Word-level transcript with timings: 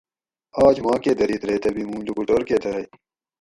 آج 0.65 0.75
ما 0.85 0.93
کہ 1.03 1.11
دریت 1.19 1.43
ریتہ 1.49 1.69
بھی 1.75 1.83
موں 1.89 2.01
لوکوٹور 2.07 2.41
کہ 2.49 2.57
درئ 2.63 2.83